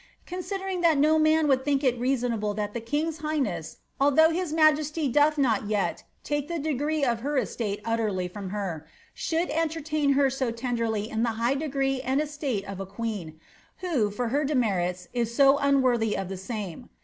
Considering 0.25 0.81
no 0.81 1.19
man 1.19 1.47
would 1.47 1.63
think 1.63 1.83
it 1.83 1.95
reasonable 1.99 2.55
that 2.55 2.73
th 2.73 3.17
highness 3.19 3.77
(altliough 4.01 4.33
his 4.33 4.51
majesty 4.51 5.07
doth 5.07 5.37
not 5.37 5.67
yet 5.67 6.05
take 6.23 6.47
the 6.47 6.57
degree 6.57 7.05
of 7.05 7.19
her 7.19 7.33
estaii 7.37 8.31
from 8.33 8.49
her) 8.49 8.87
should 9.13 9.51
entertain 9.51 10.13
her 10.13 10.27
so 10.27 10.49
tenderly 10.49 11.07
in 11.07 11.21
the 11.21 11.33
high 11.37 11.53
degree 11.53 12.01
and 12.01 12.19
est 12.19 12.43
queen, 12.89 13.39
who 13.81 14.09
for 14.09 14.29
her 14.29 14.43
demerits 14.43 15.07
is 15.13 15.35
so 15.35 15.59
unworthy 15.59 16.17
of 16.17 16.29
the 16.29 16.35
same. 16.37 16.89